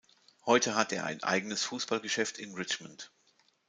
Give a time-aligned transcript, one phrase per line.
[0.47, 3.11] Heute hat er ein eigenes Fußballgeschäft in Richmond.